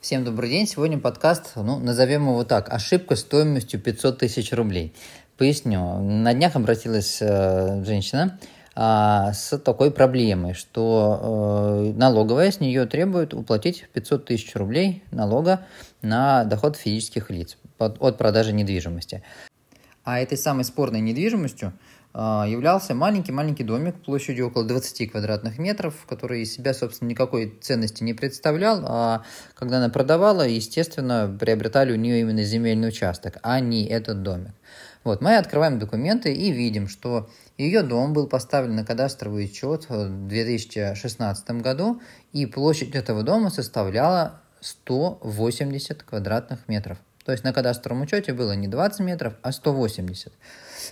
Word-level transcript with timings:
Всем 0.00 0.24
добрый 0.24 0.48
день. 0.48 0.66
Сегодня 0.66 0.98
подкаст, 0.98 1.52
ну, 1.56 1.78
назовем 1.78 2.26
его 2.26 2.42
так, 2.42 2.72
ошибка 2.72 3.16
стоимостью 3.16 3.78
500 3.78 4.16
тысяч 4.16 4.50
рублей. 4.50 4.94
Поясню. 5.36 5.98
На 5.98 6.32
днях 6.32 6.56
обратилась 6.56 7.18
э, 7.20 7.84
женщина 7.84 8.40
э, 8.74 8.80
с 9.34 9.58
такой 9.58 9.90
проблемой, 9.90 10.54
что 10.54 11.92
э, 11.92 11.98
налоговая 11.98 12.50
с 12.50 12.60
нее 12.60 12.86
требует 12.86 13.34
уплатить 13.34 13.90
500 13.92 14.24
тысяч 14.24 14.56
рублей 14.56 15.04
налога 15.10 15.66
на 16.00 16.44
доход 16.44 16.78
физических 16.78 17.28
лиц 17.28 17.58
от, 17.76 18.16
продажи 18.16 18.54
недвижимости. 18.54 19.22
А 20.02 20.18
этой 20.18 20.38
самой 20.38 20.64
спорной 20.64 21.02
недвижимостью 21.02 21.74
являлся 22.12 22.94
маленький-маленький 22.94 23.62
домик 23.62 24.02
площадью 24.02 24.48
около 24.48 24.64
20 24.64 25.12
квадратных 25.12 25.58
метров, 25.58 25.94
который 26.08 26.42
из 26.42 26.52
себя, 26.52 26.74
собственно, 26.74 27.08
никакой 27.08 27.56
ценности 27.60 28.02
не 28.02 28.14
представлял, 28.14 28.82
а 28.84 29.24
когда 29.54 29.78
она 29.78 29.88
продавала, 29.90 30.42
естественно, 30.42 31.36
приобретали 31.38 31.92
у 31.92 31.96
нее 31.96 32.20
именно 32.20 32.42
земельный 32.42 32.88
участок, 32.88 33.38
а 33.42 33.60
не 33.60 33.86
этот 33.86 34.22
домик. 34.22 34.54
Вот, 35.04 35.22
мы 35.22 35.36
открываем 35.36 35.78
документы 35.78 36.34
и 36.34 36.50
видим, 36.50 36.88
что 36.88 37.30
ее 37.56 37.82
дом 37.82 38.12
был 38.12 38.26
поставлен 38.26 38.74
на 38.74 38.84
кадастровый 38.84 39.44
учет 39.44 39.88
в 39.88 40.28
2016 40.28 41.50
году, 41.62 42.02
и 42.32 42.44
площадь 42.44 42.94
этого 42.94 43.22
дома 43.22 43.50
составляла 43.50 44.40
180 44.60 46.02
квадратных 46.02 46.68
метров. 46.68 46.98
То 47.24 47.32
есть 47.32 47.44
на 47.44 47.52
кадастровом 47.52 48.02
учете 48.02 48.32
было 48.32 48.52
не 48.52 48.66
20 48.66 49.00
метров, 49.00 49.34
а 49.42 49.52
180. 49.52 50.32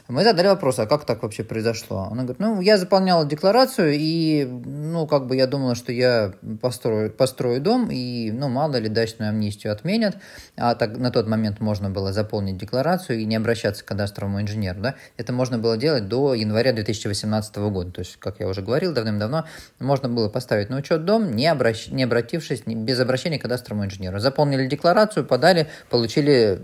Мы 0.08 0.24
задали 0.24 0.48
вопрос, 0.48 0.78
а 0.78 0.86
как 0.86 1.04
так 1.04 1.22
вообще 1.22 1.42
произошло? 1.44 2.08
Она 2.10 2.22
говорит, 2.22 2.38
ну, 2.38 2.60
я 2.60 2.76
заполняла 2.76 3.24
декларацию, 3.24 3.94
и, 3.94 4.44
ну, 4.44 5.06
как 5.06 5.26
бы 5.26 5.36
я 5.36 5.46
думала, 5.46 5.74
что 5.74 5.92
я 5.92 6.32
построю, 6.60 7.10
построю 7.10 7.60
дом, 7.60 7.90
и, 7.90 8.30
ну, 8.30 8.48
мало 8.48 8.76
ли, 8.76 8.88
дачную 8.88 9.30
амнистию 9.30 9.72
отменят. 9.72 10.16
А 10.56 10.74
так 10.74 10.96
на 10.98 11.10
тот 11.10 11.26
момент 11.26 11.60
можно 11.60 11.90
было 11.90 12.12
заполнить 12.12 12.58
декларацию 12.58 13.20
и 13.20 13.24
не 13.24 13.36
обращаться 13.36 13.82
к 13.82 13.88
кадастровому 13.88 14.40
инженеру, 14.40 14.80
да? 14.80 14.94
Это 15.16 15.32
можно 15.32 15.58
было 15.58 15.76
делать 15.76 16.08
до 16.08 16.34
января 16.34 16.72
2018 16.72 17.56
года. 17.56 17.90
То 17.90 18.00
есть, 18.00 18.16
как 18.18 18.40
я 18.40 18.48
уже 18.48 18.62
говорил 18.62 18.92
давным-давно, 18.92 19.46
можно 19.78 20.08
было 20.08 20.28
поставить 20.28 20.68
на 20.70 20.76
учет 20.76 21.04
дом, 21.04 21.34
не, 21.34 21.46
обращ... 21.46 21.88
не 21.88 22.04
обратившись, 22.04 22.62
без 22.66 23.00
обращения 23.00 23.38
к 23.38 23.42
кадастровому 23.42 23.86
инженеру. 23.86 24.18
Заполнили 24.18 24.66
декларацию, 24.66 25.24
подали, 25.24 25.68
получили, 25.90 26.17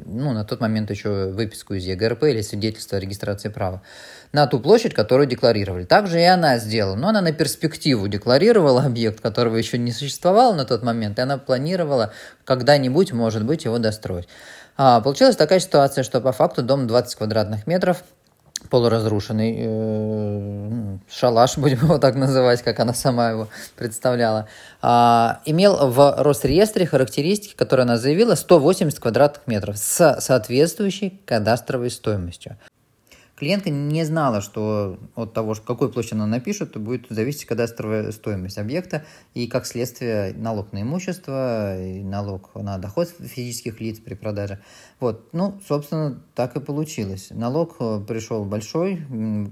ну, 0.06 0.32
на 0.32 0.44
тот 0.44 0.60
момент 0.60 0.90
еще 0.90 1.30
выписку 1.30 1.74
из 1.74 1.84
ЕГРП 1.84 2.24
или 2.24 2.40
свидетельство 2.42 2.98
о 2.98 3.00
регистрации 3.00 3.48
права, 3.48 3.82
на 4.32 4.46
ту 4.46 4.60
площадь, 4.60 4.94
которую 4.94 5.26
декларировали. 5.26 5.84
Также 5.84 6.20
и 6.20 6.24
она 6.24 6.58
сделала, 6.58 6.96
но 6.96 7.08
она 7.08 7.20
на 7.20 7.32
перспективу 7.32 8.08
декларировала 8.08 8.82
объект, 8.82 9.20
которого 9.20 9.56
еще 9.56 9.78
не 9.78 9.92
существовало 9.92 10.54
на 10.54 10.64
тот 10.64 10.82
момент, 10.82 11.18
и 11.18 11.22
она 11.22 11.38
планировала 11.38 12.12
когда-нибудь, 12.44 13.12
может 13.12 13.44
быть, 13.44 13.64
его 13.64 13.78
достроить. 13.78 14.28
А, 14.76 15.00
получилась 15.00 15.36
такая 15.36 15.60
ситуация, 15.60 16.02
что 16.04 16.20
по 16.20 16.32
факту 16.32 16.62
дом 16.62 16.86
20 16.86 17.14
квадратных 17.16 17.66
метров, 17.66 18.02
полуразрушенный 18.68 19.54
э, 19.58 20.98
шалаш, 21.10 21.56
будем 21.58 21.84
его 21.84 21.98
так 21.98 22.14
называть, 22.14 22.62
как 22.62 22.80
она 22.80 22.94
сама 22.94 23.30
его 23.30 23.48
представляла, 23.76 24.48
э, 24.82 24.86
имел 25.46 25.90
в 25.90 26.14
Росреестре 26.18 26.86
характеристики, 26.86 27.54
которые 27.54 27.84
она 27.84 27.96
заявила, 27.96 28.34
180 28.34 28.98
квадратных 28.98 29.46
метров 29.46 29.78
с 29.78 30.20
соответствующей 30.20 31.20
кадастровой 31.24 31.90
стоимостью. 31.90 32.56
Клиентка 33.44 33.68
не 33.68 34.04
знала, 34.04 34.40
что 34.40 34.98
от 35.14 35.34
того, 35.34 35.54
какой 35.54 35.92
площадь 35.92 36.14
она 36.14 36.24
напишет, 36.24 36.78
будет 36.78 37.08
зависеть 37.10 37.44
кадастровая 37.44 38.10
стоимость 38.10 38.56
объекта 38.56 39.04
и, 39.34 39.46
как 39.48 39.66
следствие, 39.66 40.32
налог 40.32 40.72
на 40.72 40.80
имущество, 40.80 41.78
и 41.78 42.02
налог 42.02 42.54
на 42.54 42.78
доход 42.78 43.10
физических 43.10 43.82
лиц 43.82 43.98
при 43.98 44.14
продаже. 44.14 44.60
Вот, 44.98 45.28
ну, 45.34 45.60
собственно, 45.68 46.22
так 46.34 46.56
и 46.56 46.60
получилось. 46.60 47.28
Налог 47.32 47.76
э, 47.80 48.00
пришел 48.08 48.46
большой, 48.46 49.02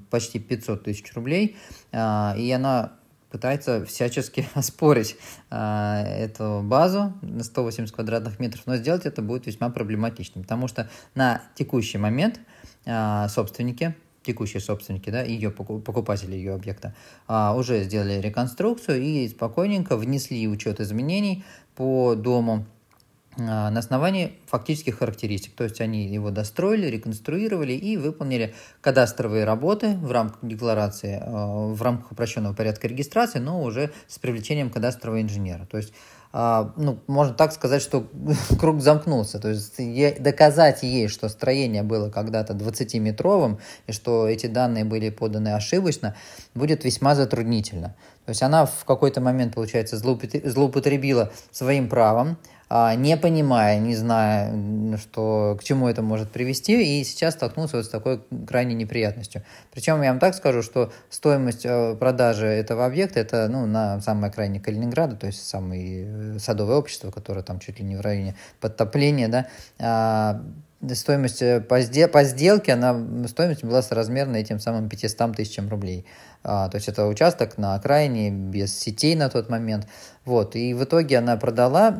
почти 0.08 0.38
500 0.38 0.84
тысяч 0.84 1.12
рублей, 1.12 1.58
а, 1.92 2.34
и 2.38 2.50
она 2.50 2.92
пытается 3.32 3.84
всячески 3.86 4.46
оспорить 4.54 5.16
а, 5.50 6.04
эту 6.04 6.60
базу 6.62 7.14
на 7.22 7.42
180 7.42 7.92
квадратных 7.92 8.38
метров, 8.38 8.62
но 8.66 8.76
сделать 8.76 9.06
это 9.06 9.22
будет 9.22 9.46
весьма 9.46 9.70
проблематично, 9.70 10.42
потому 10.42 10.68
что 10.68 10.88
на 11.14 11.42
текущий 11.54 11.98
момент 11.98 12.38
а, 12.86 13.28
собственники, 13.28 13.96
текущие 14.22 14.60
собственники, 14.60 15.10
да, 15.10 15.22
ее 15.22 15.50
покупатели 15.50 16.34
ее 16.34 16.54
объекта, 16.54 16.94
а, 17.26 17.56
уже 17.56 17.82
сделали 17.84 18.20
реконструкцию 18.20 19.00
и 19.02 19.28
спокойненько 19.28 19.96
внесли 19.96 20.46
учет 20.46 20.80
изменений 20.80 21.44
по 21.74 22.14
дому 22.14 22.66
на 23.36 23.68
основании 23.78 24.34
фактических 24.46 24.98
характеристик. 24.98 25.54
То 25.54 25.64
есть 25.64 25.80
они 25.80 26.06
его 26.06 26.30
достроили, 26.30 26.86
реконструировали 26.86 27.72
и 27.72 27.96
выполнили 27.96 28.54
кадастровые 28.80 29.44
работы 29.44 29.96
в 29.96 30.12
рамках 30.12 30.38
декларации, 30.42 31.22
в 31.26 31.80
рамках 31.82 32.12
упрощенного 32.12 32.54
порядка 32.54 32.88
регистрации, 32.88 33.38
но 33.38 33.62
уже 33.62 33.90
с 34.08 34.18
привлечением 34.18 34.70
кадастрового 34.70 35.22
инженера. 35.22 35.66
То 35.66 35.78
есть 35.78 35.92
а, 36.34 36.72
ну, 36.76 36.98
можно 37.06 37.34
так 37.34 37.52
сказать, 37.52 37.82
что 37.82 38.06
круг 38.58 38.80
замкнулся. 38.80 39.38
То 39.38 39.50
есть 39.50 39.76
доказать 40.22 40.82
ей, 40.82 41.08
что 41.08 41.28
строение 41.28 41.82
было 41.82 42.10
когда-то 42.10 42.54
20-метровым, 42.54 43.58
и 43.86 43.92
что 43.92 44.26
эти 44.26 44.46
данные 44.46 44.84
были 44.84 45.10
поданы 45.10 45.54
ошибочно, 45.54 46.16
будет 46.54 46.84
весьма 46.84 47.14
затруднительно. 47.14 47.94
То 48.24 48.30
есть 48.30 48.42
она 48.42 48.66
в 48.66 48.84
какой-то 48.86 49.20
момент, 49.20 49.54
получается, 49.54 49.96
злоупотребила 49.96 51.32
своим 51.50 51.88
правом, 51.88 52.38
а, 52.61 52.61
не 52.96 53.16
понимая, 53.16 53.78
не 53.78 53.94
зная, 53.94 54.96
что, 54.96 55.56
к 55.60 55.64
чему 55.64 55.88
это 55.88 56.00
может 56.00 56.30
привести, 56.30 57.00
и 57.00 57.04
сейчас 57.04 57.34
столкнулся 57.34 57.76
вот 57.76 57.84
с 57.84 57.88
такой 57.88 58.22
крайней 58.46 58.74
неприятностью. 58.74 59.42
Причем 59.72 60.00
я 60.02 60.10
вам 60.10 60.18
так 60.18 60.34
скажу, 60.34 60.62
что 60.62 60.90
стоимость 61.10 61.66
э, 61.66 61.94
продажи 61.96 62.46
этого 62.46 62.86
объекта, 62.86 63.20
это 63.20 63.48
ну, 63.48 63.66
на 63.66 64.00
самой 64.00 64.30
окраине 64.30 64.58
Калининграда, 64.58 65.16
то 65.16 65.26
есть 65.26 65.46
самое 65.46 66.06
э, 66.06 66.38
садовое 66.38 66.76
общество, 66.76 67.10
которое 67.10 67.42
там 67.42 67.58
чуть 67.58 67.78
ли 67.78 67.84
не 67.84 67.96
в 67.96 68.00
районе 68.00 68.36
подтопления, 68.60 69.28
да, 69.28 69.46
а, 69.78 70.42
стоимость 70.94 71.42
э, 71.42 71.60
по, 71.60 71.80
сдел 71.80 72.08
по 72.08 72.24
сделке, 72.24 72.72
она, 72.72 73.26
стоимость 73.28 73.64
была 73.64 73.82
соразмерна 73.82 74.36
этим 74.36 74.58
самым 74.58 74.88
500 74.88 75.36
тысячам 75.36 75.68
рублей. 75.68 76.06
А, 76.44 76.68
то 76.68 76.76
есть 76.76 76.88
это 76.88 77.06
участок 77.06 77.58
на 77.58 77.74
окраине, 77.74 78.30
без 78.30 78.76
сетей 78.76 79.14
на 79.14 79.28
тот 79.28 79.48
момент. 79.48 79.86
Вот, 80.24 80.56
и 80.56 80.74
в 80.74 80.84
итоге 80.84 81.18
она 81.18 81.36
продала, 81.36 81.96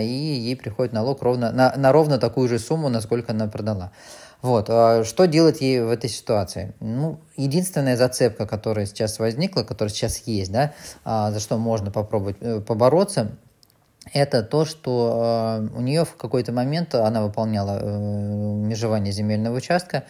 и 0.00 0.04
ей 0.04 0.56
приходит 0.56 0.92
налог 0.92 1.22
ровно, 1.22 1.52
на, 1.52 1.74
на 1.76 1.92
ровно 1.92 2.18
такую 2.18 2.48
же 2.48 2.58
сумму, 2.58 2.88
насколько 2.88 3.32
она 3.32 3.48
продала. 3.48 3.92
Вот, 4.40 4.66
а 4.68 5.04
что 5.04 5.26
делать 5.26 5.60
ей 5.60 5.80
в 5.80 5.90
этой 5.90 6.10
ситуации? 6.10 6.74
Ну, 6.80 7.20
единственная 7.36 7.96
зацепка, 7.96 8.46
которая 8.46 8.86
сейчас 8.86 9.20
возникла, 9.20 9.62
которая 9.62 9.94
сейчас 9.94 10.18
есть, 10.26 10.50
да, 10.50 10.74
а, 11.04 11.30
за 11.30 11.38
что 11.38 11.58
можно 11.58 11.92
попробовать 11.92 12.36
э, 12.40 12.60
побороться, 12.60 13.36
это 14.12 14.42
то, 14.42 14.64
что 14.64 15.60
э, 15.72 15.76
у 15.76 15.80
нее 15.80 16.04
в 16.04 16.16
какой-то 16.16 16.52
момент 16.52 16.94
она 16.94 17.22
выполняла 17.22 17.78
э, 17.80 17.98
межевание 17.98 19.12
земельного 19.12 19.56
участка, 19.56 20.04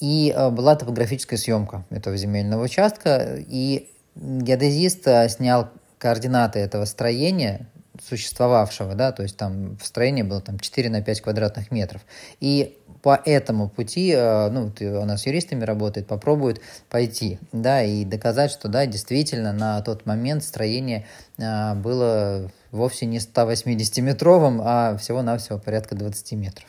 и 0.00 0.32
э, 0.34 0.50
была 0.50 0.76
топографическая 0.76 1.38
съемка 1.38 1.84
этого 1.90 2.16
земельного 2.16 2.64
участка, 2.64 3.36
и 3.36 3.90
геодезист 4.14 5.08
снял 5.30 5.68
координаты 5.98 6.60
этого 6.60 6.84
строения, 6.84 7.66
существовавшего, 8.02 8.94
да, 8.94 9.12
то 9.12 9.22
есть 9.22 9.36
там 9.36 9.76
в 9.76 9.86
строении 9.86 10.22
было 10.22 10.40
там 10.40 10.58
4 10.58 10.88
на 10.90 11.02
5 11.02 11.20
квадратных 11.20 11.70
метров. 11.70 12.02
И 12.40 12.78
по 13.02 13.20
этому 13.24 13.68
пути, 13.68 14.12
э, 14.12 14.48
ну, 14.50 14.72
она 15.00 15.16
с 15.16 15.26
юристами 15.26 15.64
работает, 15.64 16.06
попробует 16.06 16.60
пойти, 16.88 17.38
да, 17.52 17.82
и 17.82 18.04
доказать, 18.04 18.50
что, 18.50 18.68
да, 18.68 18.86
действительно, 18.86 19.52
на 19.52 19.80
тот 19.82 20.06
момент 20.06 20.42
строение 20.42 21.06
было 21.36 22.50
вовсе 22.72 23.06
не 23.06 23.18
180-метровым, 23.18 24.60
а 24.64 24.96
всего-навсего 24.96 25.58
порядка 25.58 25.94
20 25.94 26.32
метров. 26.32 26.66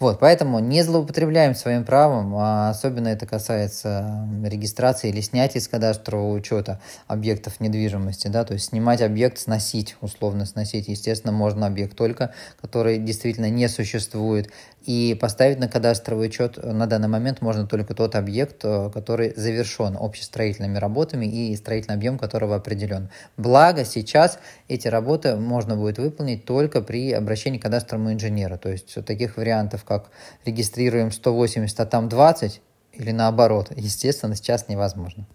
Вот, 0.00 0.18
поэтому 0.18 0.60
не 0.60 0.82
злоупотребляем 0.82 1.54
своим 1.54 1.84
правом, 1.84 2.34
а 2.34 2.70
особенно 2.70 3.08
это 3.08 3.26
касается 3.26 4.26
регистрации 4.42 5.10
или 5.10 5.20
снятия 5.20 5.60
из 5.60 5.68
кадастрового 5.68 6.32
учета 6.32 6.80
объектов 7.06 7.60
недвижимости, 7.60 8.28
да, 8.28 8.44
то 8.44 8.54
есть 8.54 8.70
снимать 8.70 9.02
объект, 9.02 9.36
сносить, 9.36 9.96
условно 10.00 10.46
сносить, 10.46 10.88
естественно, 10.88 11.34
можно 11.34 11.66
объект 11.66 11.98
только, 11.98 12.32
который 12.62 12.96
действительно 12.96 13.50
не 13.50 13.68
существует, 13.68 14.50
и 14.86 15.16
поставить 15.20 15.58
на 15.58 15.68
кадастровый 15.68 16.28
учет 16.28 16.56
на 16.62 16.86
данный 16.86 17.08
момент 17.08 17.42
можно 17.42 17.66
только 17.66 17.94
тот 17.94 18.14
объект, 18.14 18.64
э, 18.64 18.90
который 18.92 19.34
завершен 19.36 19.96
общестроительными 20.00 20.78
работами 20.78 21.26
и 21.26 21.54
строительный 21.54 21.96
объем 21.96 22.18
которого 22.18 22.56
определен. 22.56 23.10
Благо 23.36 23.84
сейчас 23.84 24.38
эти 24.68 24.88
работы 24.88 25.36
можно 25.36 25.76
будет 25.76 25.98
выполнить 25.98 26.46
только 26.46 26.80
при 26.80 27.12
обращении 27.12 27.58
к 27.58 27.62
кадастровому 27.62 28.12
инженеру. 28.12 28.56
То 28.56 28.70
есть 28.70 29.04
таких 29.04 29.36
вариантов, 29.36 29.84
как 29.90 30.10
регистрируем 30.44 31.10
180, 31.10 31.80
а 31.80 31.84
там 31.84 32.08
20, 32.08 32.62
или 32.92 33.10
наоборот, 33.10 33.72
естественно, 33.74 34.36
сейчас 34.36 34.68
невозможно. 34.68 35.26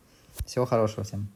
Всего 0.45 0.65
хорошего 0.65 1.03
всем. 1.03 1.29